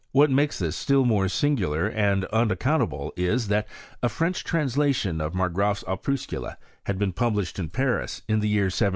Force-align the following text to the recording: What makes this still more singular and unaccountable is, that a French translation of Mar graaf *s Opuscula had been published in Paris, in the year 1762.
What 0.13 0.31
makes 0.31 0.57
this 0.57 0.75
still 0.75 1.05
more 1.05 1.27
singular 1.29 1.85
and 1.87 2.25
unaccountable 2.33 3.13
is, 3.15 3.49
that 3.49 3.67
a 4.01 4.09
French 4.09 4.43
translation 4.43 5.21
of 5.21 5.35
Mar 5.35 5.47
graaf 5.51 5.83
*s 5.83 5.83
Opuscula 5.83 6.57
had 6.87 6.97
been 6.97 7.13
published 7.13 7.59
in 7.59 7.69
Paris, 7.69 8.23
in 8.27 8.39
the 8.39 8.49
year 8.49 8.63
1762. 8.63 8.89